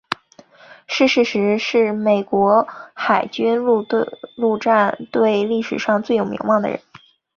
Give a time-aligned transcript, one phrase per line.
[0.87, 3.55] 逝世时是美国海军
[4.35, 6.81] 陆战队历史上最有名望的人。